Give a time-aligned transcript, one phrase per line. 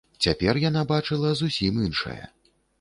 [0.25, 2.21] Цяпер яна бачыла зусім іншае.